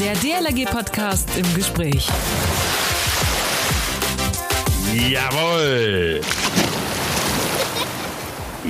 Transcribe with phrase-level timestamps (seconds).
[0.00, 2.08] Der DLRG-Podcast im Gespräch.
[4.94, 6.22] Jawohl!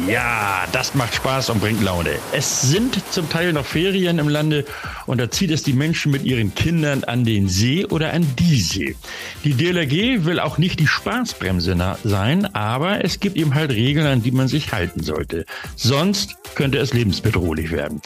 [0.08, 2.19] Ja, das macht Spaß und bringt Laune.
[2.32, 4.64] Es sind zum Teil noch Ferien im Lande
[5.10, 8.60] und da zieht es die Menschen mit ihren Kindern an den See oder an die
[8.60, 8.94] See.
[9.42, 14.22] Die DLRG will auch nicht die Spaßbremse sein, aber es gibt eben halt Regeln, an
[14.22, 15.46] die man sich halten sollte.
[15.74, 18.00] Sonst könnte es lebensbedrohlich werden.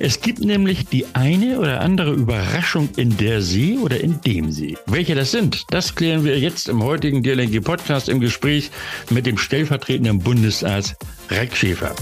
[0.00, 4.76] Es gibt nämlich die eine oder andere Überraschung in der See oder in dem See.
[4.84, 8.70] Welche das sind, das klären wir jetzt im heutigen DLRG Podcast im Gespräch
[9.08, 10.96] mit dem stellvertretenden Bundesarzt
[11.30, 11.94] Reck Schäfer.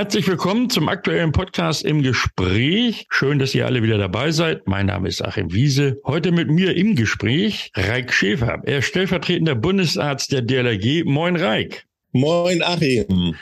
[0.00, 3.04] Herzlich willkommen zum aktuellen Podcast im Gespräch.
[3.10, 4.66] Schön, dass ihr alle wieder dabei seid.
[4.66, 6.00] Mein Name ist Achim Wiese.
[6.06, 8.62] Heute mit mir im Gespräch Reik Schäfer.
[8.64, 11.04] Er ist stellvertretender Bundesarzt der DLRG.
[11.04, 11.84] Moin, Reik.
[12.12, 13.34] Moin, Achim.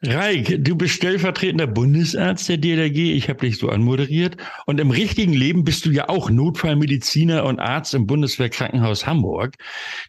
[0.00, 3.16] Reik, du bist stellvertretender Bundesarzt der DLRG.
[3.16, 4.36] Ich habe dich so anmoderiert.
[4.66, 9.56] Und im richtigen Leben bist du ja auch Notfallmediziner und Arzt im Bundeswehrkrankenhaus Hamburg.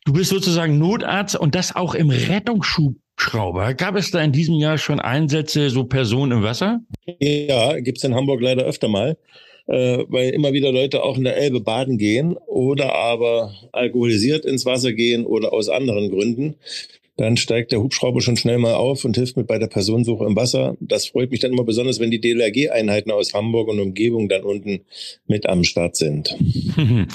[0.06, 2.11] Du bist sozusagen Notarzt und das auch im
[3.18, 3.73] Rettungsschubschrauber.
[3.73, 6.82] Gab es da in diesem Jahr schon Einsätze, so Personen im Wasser?
[7.20, 9.18] Ja, gibt's in Hamburg leider öfter mal,
[9.68, 14.66] äh, weil immer wieder Leute auch in der Elbe baden gehen oder aber alkoholisiert ins
[14.66, 16.56] Wasser gehen oder aus anderen Gründen
[17.18, 20.36] dann steigt der Hubschrauber schon schnell mal auf und hilft mit bei der Personensuche im
[20.36, 20.78] Wasser.
[20.80, 24.82] Das freut mich dann immer besonders, wenn die DLRG-Einheiten aus Hamburg und Umgebung dann unten
[25.26, 26.38] mit am Start sind.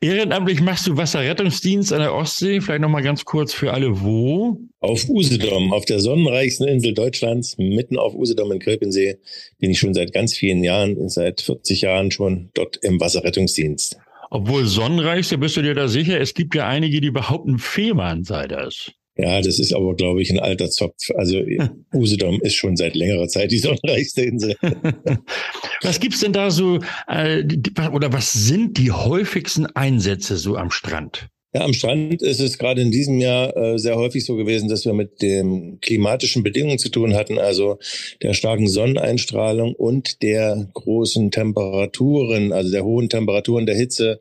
[0.00, 2.62] Ehrenamtlich machst du Wasserrettungsdienst an der Ostsee.
[2.62, 4.58] Vielleicht nochmal ganz kurz für alle, wo?
[4.80, 9.18] Auf Usedom, auf der sonnenreichsten Insel Deutschlands, mitten auf Usedom in Kölpensee,
[9.58, 13.98] bin ich schon seit ganz vielen Jahren, seit 40 Jahren schon dort im Wasserrettungsdienst.
[14.30, 18.24] Obwohl sonnenreich, da bist du dir da sicher, es gibt ja einige, die behaupten, Fehmarn
[18.24, 18.92] sei das.
[19.16, 21.10] Ja, das ist aber, glaube ich, ein alter Zopf.
[21.16, 21.40] Also
[21.94, 24.56] Usedom ist schon seit längerer Zeit die sonnenreichste Insel.
[25.82, 27.44] was gibt's denn da so, äh,
[27.92, 31.28] oder was sind die häufigsten Einsätze so am Strand?
[31.54, 34.86] Ja, am Strand ist es gerade in diesem Jahr äh, sehr häufig so gewesen, dass
[34.86, 37.78] wir mit den klimatischen Bedingungen zu tun hatten, also
[38.22, 44.20] der starken Sonneneinstrahlung und der großen Temperaturen, also der hohen Temperaturen der Hitze.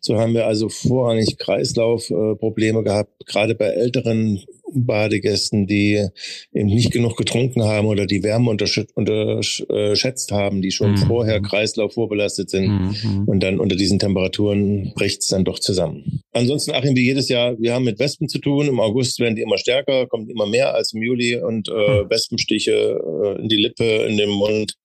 [0.00, 4.42] So haben wir also vorrangig Kreislaufprobleme äh, gehabt, gerade bei älteren
[4.74, 6.06] Badegästen, die
[6.52, 10.96] eben nicht genug getrunken haben oder die Wärme unterschätzt haben, die schon mhm.
[10.98, 13.24] vorher Kreislauf vorbelastet sind mhm.
[13.26, 16.22] und dann unter diesen Temperaturen bricht es dann doch zusammen.
[16.32, 18.68] Ansonsten, Achim, wie jedes Jahr, wir haben mit Wespen zu tun.
[18.68, 22.10] Im August werden die immer stärker, kommt immer mehr als im Juli und äh, mhm.
[22.10, 24.76] Wespenstiche äh, in die Lippe, in den Mund,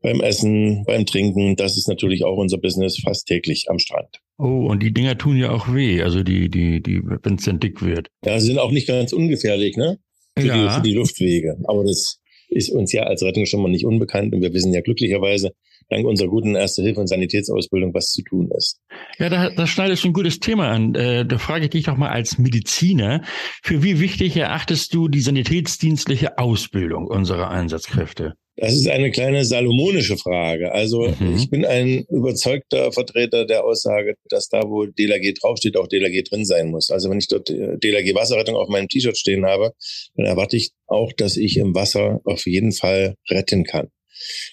[0.00, 1.56] beim Essen, beim Trinken.
[1.56, 4.20] Das ist natürlich auch unser Business fast täglich am Strand.
[4.38, 7.58] Oh, und die Dinger tun ja auch weh, also die, die, die, wenn es dann
[7.58, 8.08] dick wird.
[8.24, 9.98] Ja, sie sind auch nicht ganz ungefährlich, ne?
[10.38, 10.54] Für, ja.
[10.54, 11.56] die, für die Luftwege.
[11.64, 15.50] Aber das ist uns ja als Rettungsschirmer nicht unbekannt und wir wissen ja glücklicherweise
[15.90, 18.78] dank unserer guten Erste-Hilfe- und Sanitätsausbildung, was zu tun ist.
[19.18, 20.94] Ja, da, da schneidest du ein gutes Thema an.
[20.94, 23.22] Äh, da frage ich dich doch mal als Mediziner,
[23.62, 28.34] für wie wichtig erachtest du die sanitätsdienstliche Ausbildung unserer Einsatzkräfte?
[28.60, 30.72] Das ist eine kleine salomonische Frage.
[30.72, 31.36] Also mhm.
[31.36, 36.44] ich bin ein überzeugter Vertreter der Aussage, dass da, wo DLRG draufsteht, auch DLRG drin
[36.44, 36.90] sein muss.
[36.90, 39.74] Also wenn ich dort äh, DLRG Wasserrettung auf meinem T-Shirt stehen habe,
[40.16, 43.88] dann erwarte ich auch, dass ich im Wasser auf jeden Fall retten kann.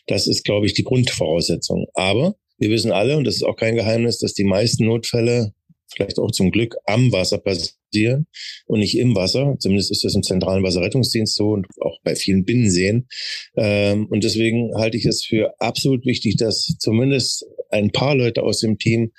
[0.05, 1.87] Das ist, glaube ich, die Grundvoraussetzung.
[1.95, 5.53] Aber wir wissen alle, und das ist auch kein Geheimnis, dass die meisten Notfälle
[5.95, 8.28] vielleicht auch zum Glück am Wasser passieren
[8.66, 9.56] und nicht im Wasser.
[9.59, 13.07] Zumindest ist das im zentralen Wasserrettungsdienst so und auch bei vielen Binnenseen.
[13.56, 18.59] Ähm, und deswegen halte ich es für absolut wichtig, dass zumindest ein paar Leute aus
[18.59, 19.11] dem Team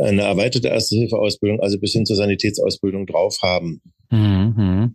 [0.00, 3.82] eine erweiterte Erste-Hilfe-Ausbildung, also bis hin zur Sanitätsausbildung drauf haben.
[4.10, 4.94] Mhm.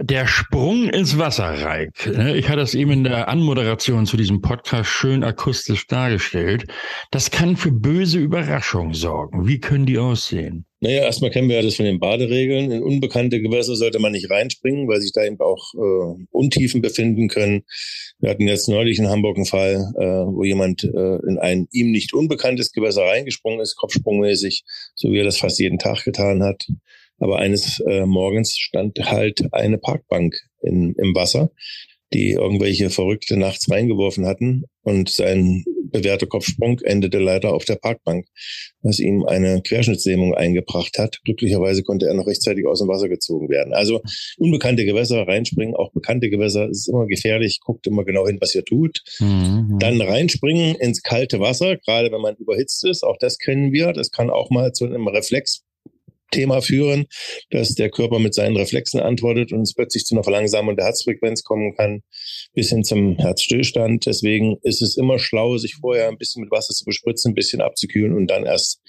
[0.00, 2.10] Der Sprung ins Wasser, Reik.
[2.12, 6.64] Ne, ich hatte es eben in der Anmoderation zu diesem Podcast schön akustisch dargestellt.
[7.12, 9.46] Das kann für böse Überraschungen sorgen.
[9.46, 10.66] Wie können die aussehen?
[10.80, 12.72] Naja, erstmal kennen wir ja das von den Baderegeln.
[12.72, 17.28] In unbekannte Gewässer sollte man nicht reinspringen, weil sich da eben auch äh, Untiefen befinden
[17.28, 17.62] können.
[18.18, 21.92] Wir hatten jetzt neulich in Hamburg einen Fall, äh, wo jemand äh, in ein ihm
[21.92, 24.64] nicht unbekanntes Gewässer reingesprungen ist, kopfsprungmäßig,
[24.96, 26.66] so wie er das fast jeden Tag getan hat.
[27.18, 31.50] Aber eines äh, Morgens stand halt eine Parkbank in, im Wasser,
[32.12, 35.64] die irgendwelche Verrückte nachts reingeworfen hatten und sein
[35.94, 38.26] bewährter Kopfsprung endete leider auf der Parkbank,
[38.82, 41.20] was ihm eine Querschnittslähmung eingebracht hat.
[41.24, 43.72] Glücklicherweise konnte er noch rechtzeitig aus dem Wasser gezogen werden.
[43.72, 44.02] Also
[44.36, 47.60] unbekannte Gewässer reinspringen, auch bekannte Gewässer, ist immer gefährlich.
[47.64, 49.00] Guckt immer genau hin, was ihr tut.
[49.20, 49.78] Mhm.
[49.78, 53.04] Dann reinspringen ins kalte Wasser, gerade wenn man überhitzt ist.
[53.04, 53.92] Auch das kennen wir.
[53.92, 55.63] Das kann auch mal zu einem Reflex
[56.34, 57.06] Thema führen,
[57.50, 61.42] dass der Körper mit seinen Reflexen antwortet und es plötzlich zu einer Verlangsamung der Herzfrequenz
[61.42, 62.02] kommen kann,
[62.52, 64.06] bis hin zum Herzstillstand.
[64.06, 67.60] Deswegen ist es immer schlau, sich vorher ein bisschen mit Wasser zu bespritzen, ein bisschen
[67.60, 68.80] abzukühlen und dann erst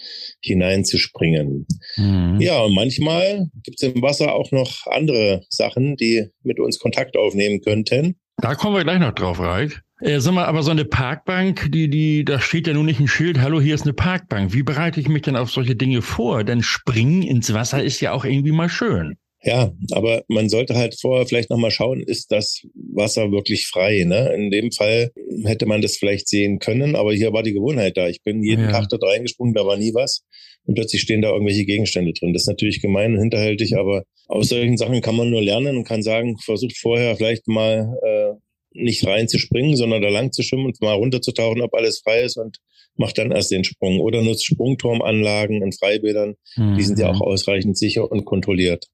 [0.42, 1.68] hineinzuspringen.
[1.98, 2.40] Mhm.
[2.40, 7.18] Ja, und manchmal gibt es im Wasser auch noch andere Sachen, die mit uns Kontakt
[7.18, 8.16] aufnehmen könnten.
[8.38, 9.80] Da kommen wir gleich noch drauf, Reich.
[10.02, 13.08] Äh, sag mal, aber so eine Parkbank, die, die, da steht ja nun nicht ein
[13.08, 14.54] Schild, hallo, hier ist eine Parkbank.
[14.54, 16.44] Wie bereite ich mich denn auf solche Dinge vor?
[16.44, 19.16] Denn springen ins Wasser ist ja auch irgendwie mal schön.
[19.42, 24.04] Ja, aber man sollte halt vorher vielleicht nochmal schauen, ist das Wasser wirklich frei?
[24.04, 24.34] Ne?
[24.34, 25.12] In dem Fall
[25.44, 28.08] hätte man das vielleicht sehen können, aber hier war die Gewohnheit da.
[28.08, 28.72] Ich bin jeden ja.
[28.72, 30.24] Tag dort reingesprungen, da war nie was.
[30.66, 32.34] Und plötzlich stehen da irgendwelche Gegenstände drin.
[32.34, 35.84] Das ist natürlich gemein und hinterhältig, aber aus solchen Sachen kann man nur lernen und
[35.84, 38.34] kann sagen, versucht vorher vielleicht mal äh,
[38.76, 42.60] nicht reinzuspringen, sondern da lang zu schwimmen und mal runterzutauchen, ob alles frei ist und
[42.96, 44.00] macht dann erst den Sprung.
[44.00, 46.36] Oder nutzt Sprungturmanlagen in Freibädern.
[46.56, 46.78] Mhm.
[46.78, 47.16] Die sind ja mhm.
[47.16, 48.88] auch ausreichend sicher und kontrolliert.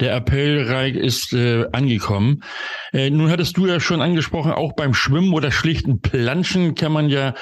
[0.00, 2.42] Der Appellreich ist äh, angekommen.
[2.92, 7.08] Äh, nun hattest du ja schon angesprochen, auch beim Schwimmen oder schlichten Planschen kann man
[7.08, 7.34] ja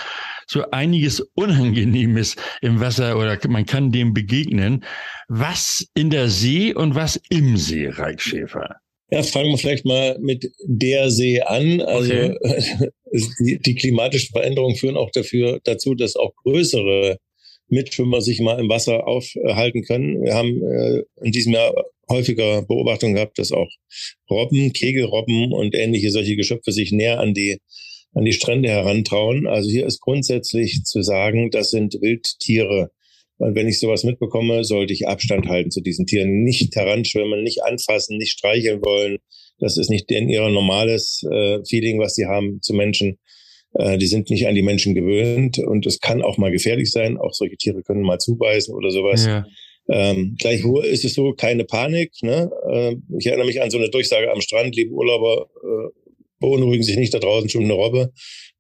[0.47, 4.85] so einiges Unangenehmes im Wasser oder man kann dem begegnen.
[5.27, 8.77] Was in der See und was im See, Reichschäfer?
[9.11, 11.81] Ja, fangen wir vielleicht mal mit der See an.
[11.81, 12.91] Also okay.
[13.41, 17.19] die, die klimatischen Veränderungen führen auch dafür dazu, dass auch größere
[17.69, 20.23] Mitschwimmer sich mal im Wasser aufhalten können.
[20.23, 21.75] Wir haben äh, in diesem Jahr
[22.09, 23.71] häufiger Beobachtungen gehabt, dass auch
[24.31, 27.59] Robben, Kegelrobben und ähnliche solche Geschöpfe sich näher an die
[28.15, 29.47] an die Strände herantrauen.
[29.47, 32.91] Also hier ist grundsätzlich zu sagen, das sind Wildtiere.
[33.39, 36.45] Und wenn ich sowas mitbekomme, sollte ich Abstand halten zu diesen Tieren.
[36.45, 39.19] Nicht heranschwimmen, nicht anfassen, nicht streicheln wollen.
[39.59, 43.19] Das ist nicht deren ihr normales äh, Feeling, was sie haben zu Menschen.
[43.75, 47.17] Äh, die sind nicht an die Menschen gewöhnt und es kann auch mal gefährlich sein.
[47.17, 49.27] Auch solche Tiere können mal zubeißen oder sowas.
[49.27, 49.45] Ja.
[49.89, 52.13] Ähm, gleichwohl ist es so, keine Panik.
[52.23, 52.51] Ne?
[52.71, 55.91] Äh, ich erinnere mich an so eine Durchsage am Strand, liebe Urlauber, äh,
[56.41, 58.13] beunruhigen sich nicht, da draußen schon eine Robbe.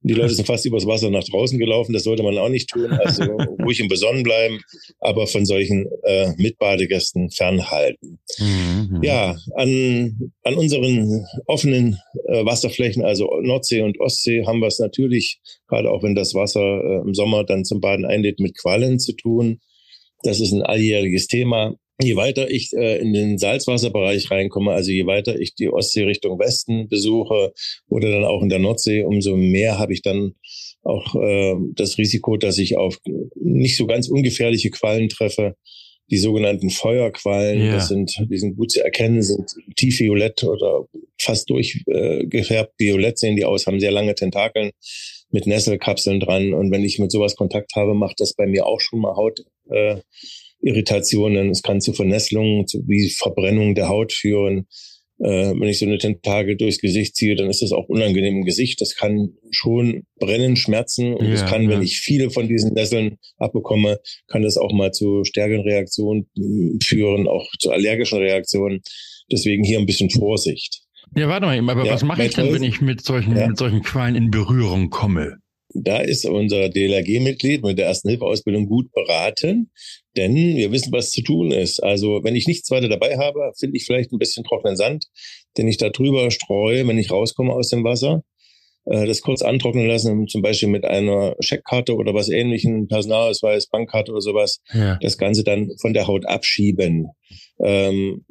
[0.06, 1.95] Die Leute sind fast übers Wasser nach draußen gelaufen.
[1.95, 2.93] Das sollte man auch nicht tun.
[2.93, 3.23] Also
[3.65, 4.61] ruhig und besonnen bleiben,
[5.01, 8.19] aber von solchen äh, Mitbadegästen fernhalten.
[8.39, 9.01] Mhm.
[9.03, 11.99] Ja, an, an unseren offenen
[12.29, 16.61] äh, Wasserflächen, also Nordsee und Ostsee, haben wir es natürlich, gerade auch wenn das Wasser
[16.61, 19.61] äh, im Sommer dann zum Baden einlädt, mit Quallen zu tun.
[20.23, 25.06] Das ist ein alljähriges Thema je weiter ich äh, in den Salzwasserbereich reinkomme, also je
[25.06, 27.52] weiter ich die Ostsee Richtung Westen besuche
[27.88, 30.35] oder dann auch in der Nordsee, umso mehr habe ich dann
[30.82, 32.99] auch äh, das Risiko, dass ich auf
[33.37, 35.56] nicht so ganz ungefährliche Quallen treffe.
[36.11, 37.76] Die sogenannten Feuerquallen, yeah.
[37.76, 40.85] das sind, die sind gut zu erkennen, sind tiefviolett oder
[41.19, 44.73] fast durchgefärbt äh, violett sehen die aus, haben sehr lange Tentakeln
[45.31, 46.52] mit Nesselkapseln dran.
[46.52, 49.41] Und wenn ich mit sowas Kontakt habe, macht das bei mir auch schon mal Haut.
[49.70, 49.96] Äh,
[50.65, 54.67] Irritationen, es kann zu Vernässlungen, zu wie Verbrennung der Haut führen.
[55.21, 58.45] Äh, wenn ich so eine Tentakel durchs Gesicht ziehe, dann ist das auch unangenehm im
[58.45, 58.81] Gesicht.
[58.81, 61.71] Das kann schon brennen, schmerzen und es ja, kann, ja.
[61.71, 66.27] wenn ich viele von diesen Nesseln abbekomme, kann das auch mal zu stärkeren Reaktionen
[66.83, 68.81] führen, auch zu allergischen Reaktionen.
[69.31, 70.81] Deswegen hier ein bisschen Vorsicht.
[71.17, 73.57] Ja, warte mal eben, aber ja, was mache ich denn, wenn ich mit solchen, mit
[73.57, 75.37] solchen Qualen in Berührung komme?
[75.75, 79.71] Da ist unser DLRG-Mitglied mit der ersten Hilfeausbildung gut beraten,
[80.17, 81.82] denn wir wissen, was zu tun ist.
[81.82, 85.06] Also wenn ich nichts weiter dabei habe, finde ich vielleicht ein bisschen trockenen Sand,
[85.59, 88.23] den ich da drüber streue, wenn ich rauskomme aus dem Wasser.
[88.87, 94.13] Äh, das kurz antrocknen lassen, zum Beispiel mit einer Scheckkarte oder was ähnlichen, Personalausweis, Bankkarte
[94.13, 94.60] oder sowas.
[94.72, 94.99] Ja.
[95.01, 97.08] Das Ganze dann von der Haut abschieben.
[97.63, 98.25] Ähm,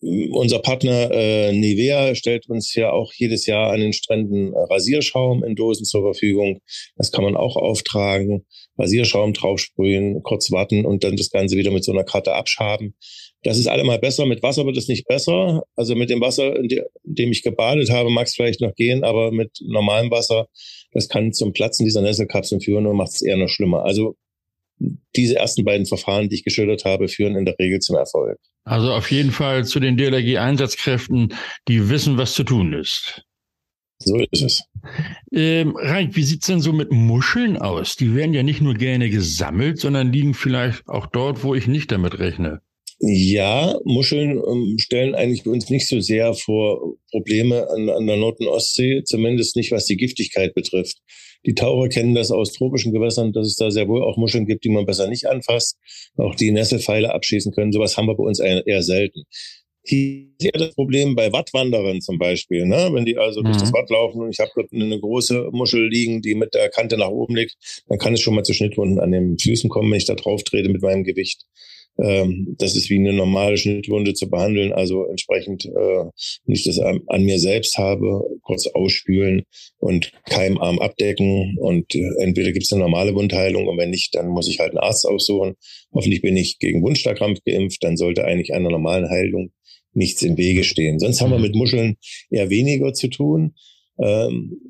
[0.00, 5.54] unser Partner äh, Nivea stellt uns ja auch jedes Jahr an den Stränden Rasierschaum in
[5.54, 6.60] Dosen zur Verfügung.
[6.96, 8.46] Das kann man auch auftragen.
[8.78, 12.94] Rasierschaum draufsprühen, kurz warten und dann das Ganze wieder mit so einer Karte abschaben.
[13.42, 14.26] Das ist allemal besser.
[14.26, 15.62] Mit Wasser wird es nicht besser.
[15.76, 16.68] Also mit dem Wasser, in
[17.04, 20.48] dem ich gebadet habe, mag es vielleicht noch gehen, aber mit normalem Wasser,
[20.92, 23.84] das kann zum Platzen dieser Nesselkapseln führen und macht es eher noch schlimmer.
[23.84, 24.16] Also
[24.78, 28.38] diese ersten beiden Verfahren, die ich geschildert habe, führen in der Regel zum Erfolg.
[28.64, 31.34] Also auf jeden Fall zu den DLRG-Einsatzkräften,
[31.68, 33.22] die wissen, was zu tun ist.
[33.98, 34.62] So ist es.
[35.32, 37.96] Ähm, Rein, wie sieht's denn so mit Muscheln aus?
[37.96, 41.90] Die werden ja nicht nur gerne gesammelt, sondern liegen vielleicht auch dort, wo ich nicht
[41.92, 42.60] damit rechne.
[42.98, 48.40] Ja, Muscheln ähm, stellen eigentlich uns nicht so sehr vor Probleme an, an der Nord-
[48.40, 50.98] und Ostsee, zumindest nicht was die Giftigkeit betrifft.
[51.46, 54.64] Die Taucher kennen das aus tropischen Gewässern, dass es da sehr wohl auch Muscheln gibt,
[54.64, 55.78] die man besser nicht anfasst,
[56.16, 57.72] auch die Nesselpfeile abschießen können.
[57.72, 59.22] Sowas haben wir bei uns eher selten.
[59.88, 62.66] Hier ist das Problem bei Wattwanderern zum Beispiel.
[62.66, 62.90] Ne?
[62.92, 63.44] Wenn die also mhm.
[63.44, 63.74] durch das mhm.
[63.74, 67.10] Watt laufen und ich habe dort eine große Muschel liegen, die mit der Kante nach
[67.10, 67.54] oben liegt,
[67.86, 70.42] dann kann es schon mal zu Schnittwunden an den Füßen kommen, wenn ich da drauf
[70.42, 71.44] trete mit meinem Gewicht.
[72.02, 74.72] Ähm, das ist wie eine normale Schnittwunde zu behandeln.
[74.72, 79.42] Also entsprechend, äh, wenn ich das an, an mir selbst habe, kurz ausspülen
[79.78, 81.56] und keimarm abdecken.
[81.58, 84.70] Und äh, entweder gibt es eine normale Wundheilung und wenn nicht, dann muss ich halt
[84.70, 85.54] einen Arzt aussuchen.
[85.92, 89.52] Hoffentlich bin ich gegen Wundstarkrampf geimpft, dann sollte eigentlich einer normalen Heilung
[89.92, 90.98] nichts im Wege stehen.
[90.98, 91.96] Sonst haben wir mit Muscheln
[92.30, 93.54] eher weniger zu tun.
[93.98, 94.60] Ähm,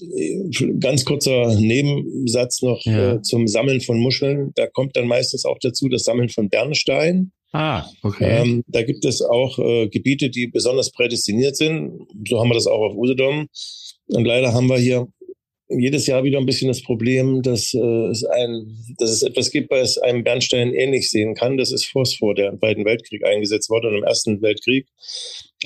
[0.79, 3.15] ganz kurzer Nebensatz noch ja.
[3.15, 4.53] äh, zum Sammeln von Muscheln.
[4.55, 7.33] Da kommt dann meistens auch dazu das Sammeln von Bernstein.
[7.53, 8.43] Ah, okay.
[8.43, 12.07] Ähm, da gibt es auch äh, Gebiete, die besonders prädestiniert sind.
[12.29, 13.49] So haben wir das auch auf Usedom.
[14.09, 15.09] Und leider haben wir hier
[15.69, 19.71] jedes Jahr wieder ein bisschen das Problem, dass, äh, es, ein, dass es etwas gibt,
[19.71, 21.57] was einem Bernstein ähnlich sehen kann.
[21.57, 24.87] Das ist Phosphor, der im Zweiten Weltkrieg eingesetzt wurde und im Ersten Weltkrieg.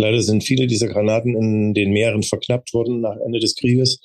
[0.01, 4.01] Leider sind viele dieser Granaten in den Meeren verknappt worden nach Ende des Krieges.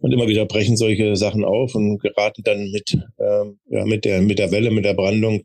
[0.00, 4.22] Und immer wieder brechen solche Sachen auf und geraten dann mit, ähm, ja, mit, der,
[4.22, 5.42] mit der Welle, mit der Brandung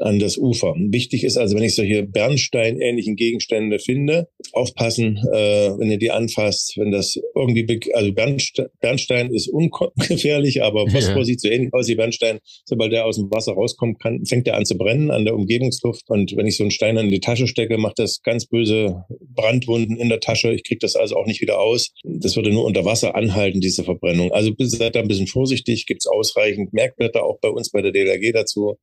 [0.00, 0.74] an das Ufer.
[0.76, 6.74] Wichtig ist also, wenn ich solche Bernstein-ähnlichen Gegenstände finde, aufpassen, äh, wenn ihr die anfasst,
[6.76, 11.24] wenn das irgendwie, also Bernstein, Bernstein ist ungefährlich, aber Phosphor ja.
[11.24, 12.38] sieht so ähnlich aus wie Bernstein.
[12.64, 16.02] Sobald der aus dem Wasser rauskommt, kann, fängt er an zu brennen an der Umgebungsluft.
[16.08, 19.96] Und wenn ich so einen Stein in die Tasche stecke, macht das ganz böse Brandwunden
[19.96, 20.52] in der Tasche.
[20.52, 21.92] Ich kriege das also auch nicht wieder aus.
[22.02, 24.32] Das würde nur unter Wasser anhalten, diese Verbrennung.
[24.32, 27.92] Also seid da ein bisschen vorsichtig, gibt es ausreichend Merkblätter auch bei uns bei der
[27.92, 28.76] DLRG dazu,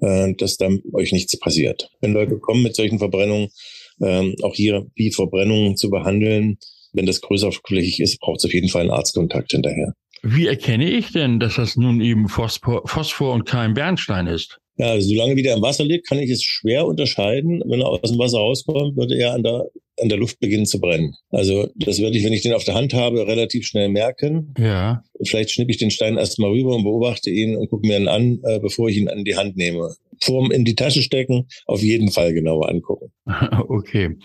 [0.00, 1.90] äh, dass dann euch nichts passiert.
[2.00, 3.48] Wenn Leute kommen mit solchen Verbrennungen,
[4.00, 6.58] ähm, auch hier wie Verbrennungen zu behandeln,
[6.92, 9.94] wenn das größerflächig ist, braucht es auf jeden Fall einen Arztkontakt hinterher.
[10.22, 14.58] Wie erkenne ich denn, dass das nun eben Phosphor, Phosphor und kein Bernstein ist?
[14.78, 17.62] Ja, also solange wie der im Wasser liegt, kann ich es schwer unterscheiden.
[17.66, 19.66] Wenn er aus dem Wasser rauskommt, würde er an der,
[20.00, 21.14] an der Luft beginnen zu brennen.
[21.30, 24.54] Also das würde ich, wenn ich den auf der Hand habe, relativ schnell merken.
[24.56, 25.02] Ja.
[25.24, 28.38] Vielleicht schnippe ich den Stein erstmal rüber und beobachte ihn und gucke mir ihn an,
[28.44, 29.94] äh, bevor ich ihn an die Hand nehme.
[30.22, 33.12] Vorm in die Tasche stecken, auf jeden Fall genauer angucken.
[33.68, 34.16] Okay.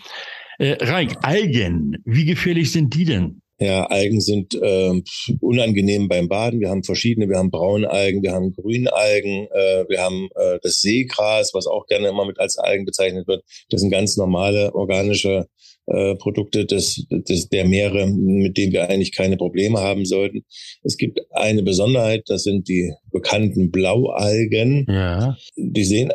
[0.58, 3.42] Äh, Reik, Algen, wie gefährlich sind die denn?
[3.58, 5.00] Ja, Algen sind äh,
[5.40, 6.60] unangenehm beim Baden.
[6.60, 7.28] Wir haben verschiedene.
[7.28, 11.86] Wir haben braune Algen, wir haben Grünalgen, äh, wir haben äh, das Seegras, was auch
[11.86, 13.44] gerne immer mit als Algen bezeichnet wird.
[13.70, 15.46] Das sind ganz normale organische
[15.86, 20.44] äh, Produkte des, des, der Meere, mit denen wir eigentlich keine Probleme haben sollten.
[20.82, 24.86] Es gibt eine Besonderheit, das sind die bekannten Blaualgen.
[24.88, 25.36] Ja.
[25.56, 26.12] Die sehen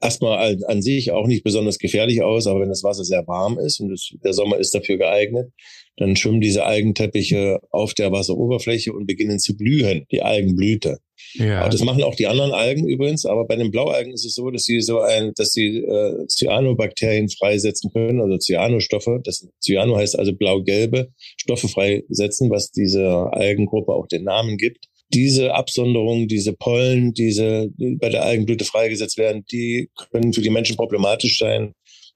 [0.00, 3.80] erstmal an sich auch nicht besonders gefährlich aus, aber wenn das Wasser sehr warm ist
[3.80, 5.52] und das, der Sommer ist dafür geeignet,
[5.96, 10.98] dann schwimmen diese Algenteppiche auf der Wasseroberfläche und beginnen zu blühen, die Algenblüte.
[11.34, 11.68] Ja.
[11.68, 14.64] Das machen auch die anderen Algen übrigens, aber bei den Blaualgen ist es so, dass
[14.64, 19.20] sie so ein, dass sie äh, Cyanobakterien freisetzen können, also Cyanostoffe.
[19.22, 25.54] Das Cyano heißt also blau-gelbe Stoffe freisetzen, was dieser Algengruppe auch den Namen gibt diese
[25.54, 30.76] Absonderung, diese Pollen, diese die bei der Algenblüte freigesetzt werden, die können für die Menschen
[30.76, 31.72] problematisch sein.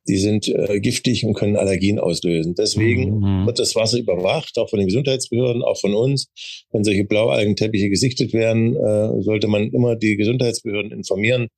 [0.08, 2.54] Die sind äh, giftig und können Allergien auslösen.
[2.56, 3.46] Deswegen mhm.
[3.46, 6.28] wird das Wasser überwacht, auch von den Gesundheitsbehörden, auch von uns.
[6.72, 11.48] Wenn solche Blaualgenteppiche gesichtet werden, äh, sollte man immer die Gesundheitsbehörden informieren.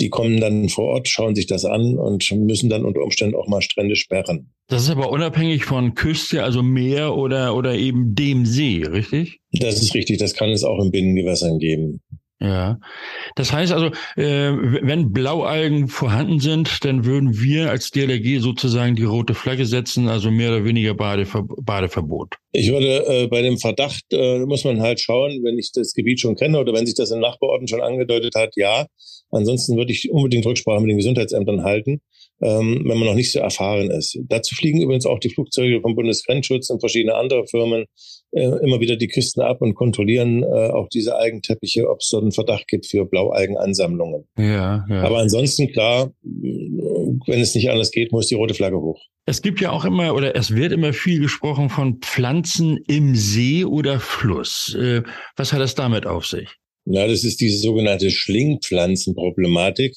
[0.00, 3.48] Die kommen dann vor Ort, schauen sich das an und müssen dann unter Umständen auch
[3.48, 4.52] mal Strände sperren.
[4.68, 9.40] Das ist aber unabhängig von Küste, also Meer oder, oder eben dem See, richtig?
[9.52, 10.18] Das ist richtig.
[10.18, 12.00] Das kann es auch in Binnengewässern geben.
[12.40, 12.78] Ja,
[13.34, 14.52] das heißt also, äh,
[14.82, 20.30] wenn Blaualgen vorhanden sind, dann würden wir als DLRG sozusagen die rote Flagge setzen, also
[20.30, 22.36] mehr oder weniger Badever Badeverbot.
[22.52, 26.20] Ich würde äh, bei dem Verdacht, äh, muss man halt schauen, wenn ich das Gebiet
[26.20, 28.86] schon kenne oder wenn sich das in Nachbarorten schon angedeutet hat, ja.
[29.30, 32.00] Ansonsten würde ich unbedingt Rücksprache mit den Gesundheitsämtern halten
[32.40, 34.18] ähm, wenn man noch nicht so erfahren ist.
[34.28, 37.86] Dazu fliegen übrigens auch die Flugzeuge vom Bundesgrenzschutz und verschiedene andere Firmen
[38.30, 42.32] immer wieder die Küsten ab und kontrollieren äh, auch diese Algenteppiche, ob es dort einen
[42.32, 44.26] Verdacht gibt für Blaualgenansammlungen.
[44.36, 45.02] Ja, ja.
[45.02, 49.00] Aber ansonsten klar, wenn es nicht anders geht, muss die rote Flagge hoch.
[49.24, 53.64] Es gibt ja auch immer oder es wird immer viel gesprochen von Pflanzen im See
[53.64, 54.74] oder Fluss.
[54.78, 55.02] Äh,
[55.36, 56.48] was hat das damit auf sich?
[56.84, 59.94] Na, das ist diese sogenannte Schlingpflanzenproblematik.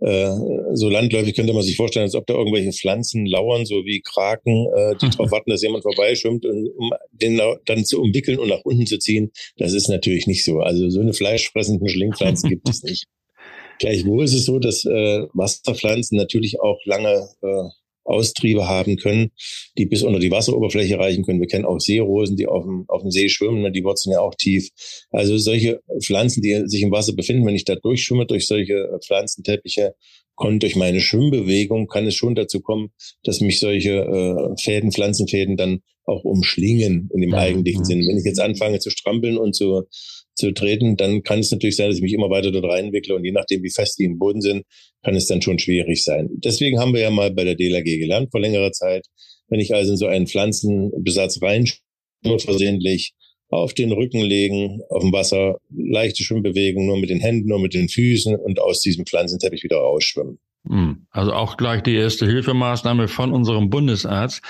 [0.00, 0.30] Äh,
[0.74, 4.66] so landläufig könnte man sich vorstellen, als ob da irgendwelche Pflanzen lauern, so wie Kraken,
[4.76, 8.64] äh, die darauf warten, dass jemand vorbeischwimmt, und, um den dann zu umwickeln und nach
[8.64, 9.32] unten zu ziehen.
[9.56, 10.60] Das ist natürlich nicht so.
[10.60, 13.06] Also so eine fleischfressenden Schlingpflanzen gibt es nicht.
[13.78, 17.68] Gleichwohl ist es so, dass äh, Wasserpflanzen natürlich auch lange äh,
[18.06, 19.30] Austriebe haben können,
[19.76, 21.40] die bis unter die Wasseroberfläche reichen können.
[21.40, 24.20] Wir kennen auch Seerosen, die auf dem, auf dem See schwimmen, ne, die wurzeln ja
[24.20, 24.68] auch tief.
[25.10, 29.94] Also solche Pflanzen, die sich im Wasser befinden, wenn ich da durchschwimme durch solche Pflanzenteppiche,
[30.34, 32.90] konnte durch meine Schwimmbewegung, kann es schon dazu kommen,
[33.24, 37.86] dass mich solche äh, Fäden, Pflanzenfäden dann auch umschlingen in dem ja, eigentlichen ja.
[37.86, 38.06] Sinn.
[38.06, 39.82] Wenn ich jetzt anfange zu strampeln und zu,
[40.36, 43.24] zu treten, dann kann es natürlich sein, dass ich mich immer weiter dort reinwickle und
[43.24, 44.64] je nachdem, wie fest die im Boden sind,
[45.02, 46.28] kann es dann schon schwierig sein.
[46.32, 49.06] Deswegen haben wir ja mal bei der DLAG gelernt vor längerer Zeit,
[49.48, 51.66] wenn ich also in so einen Pflanzenbesatz rein
[52.38, 53.14] versehentlich
[53.48, 57.74] auf den Rücken legen, auf dem Wasser, leichte Schwimmbewegung, nur mit den Händen, nur mit
[57.74, 60.38] den Füßen und aus diesem Pflanzenteppich wieder rausschwimmen.
[60.68, 64.42] Hm, also auch gleich die erste Hilfemaßnahme von unserem Bundesarzt.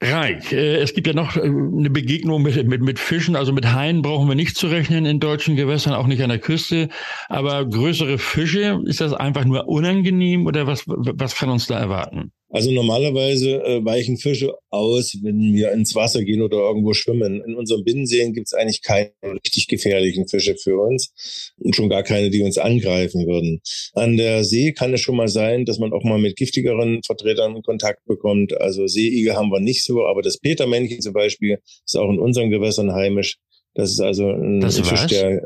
[0.00, 3.72] Reich, äh, es gibt ja noch äh, eine Begegnung mit, mit, mit Fischen, also mit
[3.72, 6.88] Haien brauchen wir nicht zu rechnen in deutschen Gewässern, auch nicht an der Küste.
[7.28, 12.32] Aber größere Fische, ist das einfach nur unangenehm oder was, was kann uns da erwarten?
[12.50, 17.42] Also normalerweise äh, weichen Fische aus, wenn wir ins Wasser gehen oder irgendwo schwimmen.
[17.42, 22.02] In unseren Binnenseen gibt es eigentlich keine richtig gefährlichen Fische für uns und schon gar
[22.02, 23.60] keine, die uns angreifen würden.
[23.92, 27.62] An der See kann es schon mal sein, dass man auch mal mit giftigeren Vertretern
[27.62, 28.58] Kontakt bekommt.
[28.58, 32.50] Also Seeigel haben wir nicht so, aber das Petermännchen zum Beispiel ist auch in unseren
[32.50, 33.38] Gewässern heimisch.
[33.74, 35.42] Das ist also ein das Fisch, der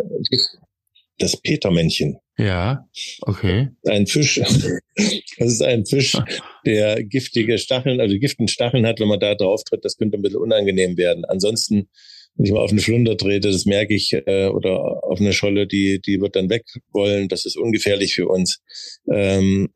[1.18, 2.16] das Petermännchen.
[2.38, 2.88] Ja,
[3.22, 3.68] okay.
[3.86, 4.36] Ein Fisch,
[5.38, 6.16] das ist ein Fisch,
[6.66, 10.22] der giftige Stacheln, also giften Stacheln hat, wenn man da drauf tritt, das könnte ein
[10.22, 11.24] bisschen unangenehm werden.
[11.24, 11.88] Ansonsten,
[12.36, 15.66] wenn ich mal auf eine Flunder trete, das merke ich, äh, oder auf eine Scholle,
[15.66, 18.60] die, die wird dann weg wollen, das ist ungefährlich für uns.
[19.12, 19.68] Ähm,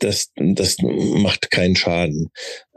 [0.00, 2.30] das, das macht keinen Schaden.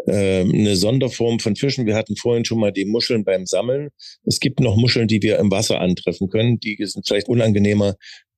[0.07, 3.89] Ähm, eine Sonderform von Fischen, wir hatten vorhin schon mal die Muscheln beim Sammeln.
[4.23, 6.59] Es gibt noch Muscheln, die wir im Wasser antreffen können.
[6.59, 7.95] Die sind vielleicht unangenehmer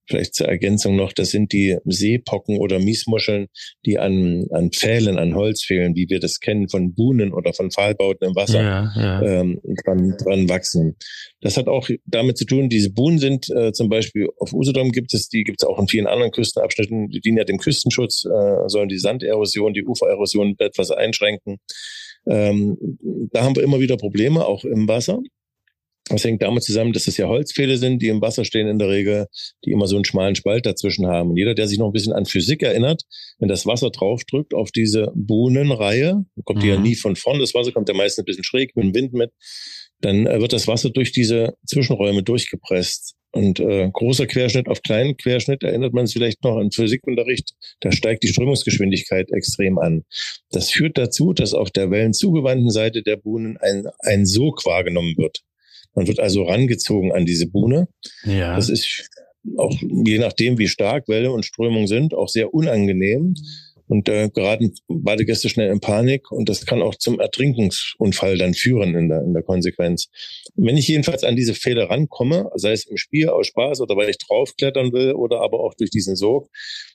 [0.08, 3.48] Vielleicht zur Ergänzung noch, das sind die Seepocken oder Miesmuscheln,
[3.86, 7.72] die an, an Pfählen, an Holz fehlen, wie wir das kennen von Buhnen oder von
[7.72, 9.22] Pfahlbauten im Wasser ja, ja.
[9.22, 10.96] Ähm, dran, dran wachsen.
[11.42, 15.14] Das hat auch damit zu tun, diese Buhnen sind äh, zum Beispiel auf Usedom gibt
[15.14, 18.68] es, die gibt es auch in vielen anderen Küstenabschnitten, die dienen ja dem Küstenschutz, äh,
[18.68, 21.58] sollen die Sanderosion, die Ufererosion etwas einschränken.
[22.28, 22.78] Ähm,
[23.32, 25.20] da haben wir immer wieder Probleme, auch im Wasser.
[26.10, 28.90] Das hängt damit zusammen, dass es ja Holzpfähle sind, die im Wasser stehen in der
[28.90, 29.28] Regel,
[29.66, 31.32] die immer so einen schmalen Spalt dazwischen haben.
[31.32, 33.04] Und jeder, der sich noch ein bisschen an Physik erinnert,
[33.40, 36.64] wenn das Wasser draufdrückt auf diese Bohnenreihe, kommt mhm.
[36.64, 36.84] die ja mhm.
[36.84, 39.32] nie von vorn, das Wasser kommt ja meistens ein bisschen schräg mit dem Wind mit,
[40.02, 43.16] dann äh, wird das Wasser durch diese Zwischenräume durchgepresst.
[43.32, 47.92] Und äh, großer Querschnitt auf kleinen Querschnitt erinnert man sich vielleicht noch an Physikunterricht, da
[47.92, 50.06] steigt die Strömungsgeschwindigkeit extrem an.
[50.50, 55.44] Das führt dazu, dass auf der wellenzugewandten Seite der Buhnen ein, ein Sog wahrgenommen wird.
[55.98, 57.88] Man wird also rangezogen an diese Buhne.
[58.24, 58.56] Ja.
[58.56, 59.10] Das ist
[59.58, 63.34] auch je nachdem, wie stark Welle und Strömung sind, auch sehr unangenehm.
[63.88, 68.54] Und äh, geraten beide Gäste schnell in Panik und das kann auch zum Ertrinkungsunfall dann
[68.54, 70.10] führen in der, in der Konsequenz.
[70.56, 74.10] Wenn ich jedenfalls an diese Fehler rankomme, sei es im Spiel aus Spaß oder weil
[74.10, 76.50] ich draufklettern will oder aber auch durch diesen Sog,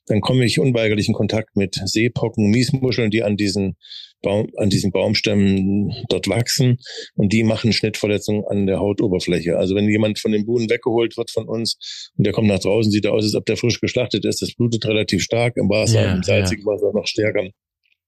[0.07, 3.77] dann komme ich unweigerlich in Kontakt mit Seepocken, Miesmuscheln, die an diesen
[4.23, 6.79] Baum, an diesen Baumstämmen dort wachsen
[7.15, 9.59] und die machen Schnittverletzungen an der Hautoberfläche.
[9.59, 12.91] Also wenn jemand von den Buhnen weggeholt wird von uns und der kommt nach draußen,
[12.91, 14.41] sieht er aus, als ob der frisch geschlachtet ist.
[14.41, 16.73] Das blutet relativ stark im Wasser, ja, im salzigen ja.
[16.73, 17.49] Wasser noch stärker.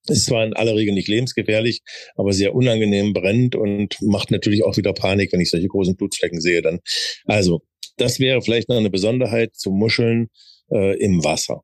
[0.07, 1.80] Ist zwar in aller Regel nicht lebensgefährlich,
[2.14, 6.40] aber sehr unangenehm brennt und macht natürlich auch wieder Panik, wenn ich solche großen Blutflecken
[6.40, 6.80] sehe dann.
[7.24, 7.62] Also,
[7.96, 10.28] das wäre vielleicht noch eine Besonderheit zu Muscheln
[10.70, 11.62] äh, im Wasser.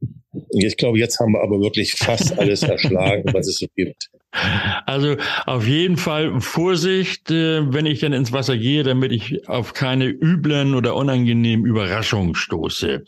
[0.50, 4.10] Ich glaube, jetzt haben wir aber wirklich fast alles erschlagen, was es so gibt.
[4.86, 9.74] Also auf jeden Fall Vorsicht, äh, wenn ich dann ins Wasser gehe, damit ich auf
[9.74, 13.04] keine üblen oder unangenehmen Überraschungen stoße.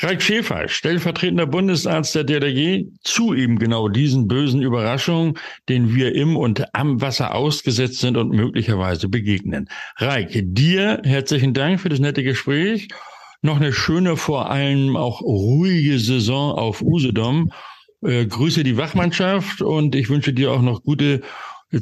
[0.00, 5.36] Raik Schäfer, stellvertretender Bundesarzt der DLRG, zu eben genau diesen bösen Überraschungen,
[5.68, 9.68] denen wir im und am Wasser ausgesetzt sind und möglicherweise begegnen.
[9.96, 12.88] Raik, dir herzlichen Dank für das nette Gespräch.
[13.40, 17.52] Noch eine schöne, vor allem auch ruhige Saison auf Usedom
[18.02, 21.22] äh, grüße die Wachmannschaft und ich wünsche dir auch noch gute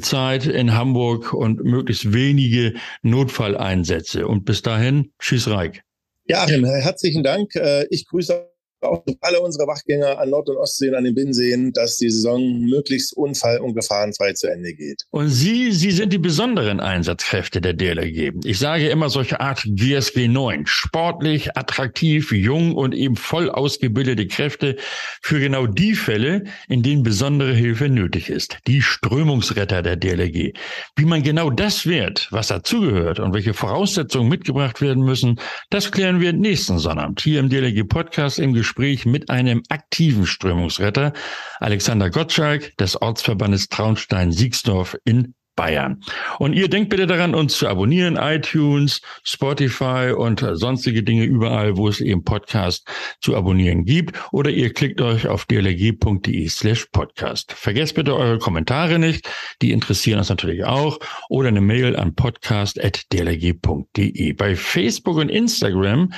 [0.01, 4.27] Zeit in Hamburg und möglichst wenige Notfalleinsätze.
[4.27, 5.83] Und bis dahin, tschüss Reik.
[6.25, 7.55] Ja, herzlichen Dank.
[7.55, 8.49] Äh, ich grüße
[8.81, 13.15] auch alle unsere Wachgänger an Nord- und Ostseen, an den Binnenseen, dass die Saison möglichst
[13.15, 15.03] unfall- und gefahrenfrei zu Ende geht.
[15.09, 18.33] Und Sie, Sie sind die besonderen Einsatzkräfte der DLRG.
[18.45, 20.65] Ich sage immer solche Art GSG 9.
[20.67, 24.75] Sportlich, attraktiv, jung und eben voll ausgebildete Kräfte
[25.21, 28.57] für genau die Fälle, in denen besondere Hilfe nötig ist.
[28.67, 30.53] Die Strömungsretter der DLRG.
[30.95, 36.21] Wie man genau das wird, was dazugehört und welche Voraussetzungen mitgebracht werden müssen, das klären
[36.21, 41.13] wir nächsten Sonnabend hier im DLRG Podcast im Gespräch Gespräch mit einem aktiven Strömungsretter,
[41.59, 46.01] Alexander Gottschalk des Ortsverbandes Traunstein-Siegsdorf in Bayern.
[46.39, 51.89] Und ihr denkt bitte daran, uns zu abonnieren, iTunes, Spotify und sonstige Dinge überall, wo
[51.89, 52.87] es eben Podcast
[53.19, 54.17] zu abonnieren gibt.
[54.31, 57.51] Oder ihr klickt euch auf dlg.de slash podcast.
[57.51, 59.29] Vergesst bitte eure Kommentare nicht,
[59.61, 60.99] die interessieren uns natürlich auch.
[61.27, 64.33] Oder eine Mail an podcast.dlg.de.
[64.33, 66.13] Bei Facebook und Instagram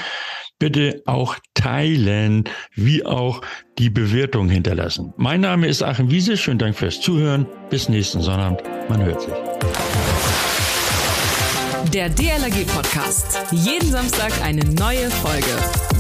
[0.60, 2.43] bitte auch teilen,
[2.75, 3.41] wie auch
[3.79, 5.13] die Bewertung hinterlassen.
[5.15, 6.35] Mein Name ist Achim Wiese.
[6.37, 7.47] Schönen Dank fürs Zuhören.
[7.69, 8.61] Bis nächsten Sonnabend.
[8.89, 9.33] Man hört sich.
[11.93, 13.39] Der DLRG Podcast.
[13.51, 15.98] Jeden Samstag eine neue Folge.